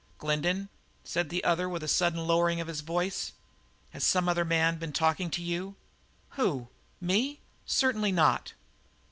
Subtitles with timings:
[0.17, 0.67] "Glendin,"
[1.03, 3.33] said the other with a sudden lowering of his voice,
[3.91, 5.75] "has some other man been talking to you?"
[6.31, 6.69] "Who?
[6.99, 7.39] Me?
[7.67, 8.53] Certainly not."